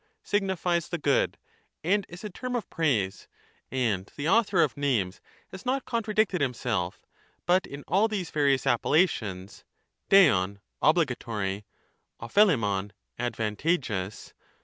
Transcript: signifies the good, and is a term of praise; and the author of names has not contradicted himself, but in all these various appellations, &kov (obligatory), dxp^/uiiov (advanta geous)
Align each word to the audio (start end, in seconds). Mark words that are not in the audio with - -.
signifies 0.23 0.89
the 0.89 0.97
good, 0.97 1.37
and 1.83 2.07
is 2.09 2.23
a 2.23 2.29
term 2.31 2.55
of 2.55 2.67
praise; 2.71 3.27
and 3.69 4.11
the 4.15 4.27
author 4.27 4.63
of 4.63 4.75
names 4.75 5.21
has 5.49 5.63
not 5.63 5.85
contradicted 5.85 6.41
himself, 6.41 7.05
but 7.45 7.67
in 7.67 7.83
all 7.87 8.07
these 8.07 8.31
various 8.31 8.65
appellations, 8.65 9.63
&kov 10.09 10.57
(obligatory), 10.81 11.65
dxp^/uiiov 12.19 12.89
(advanta 13.19 13.77
geous) 13.77 14.33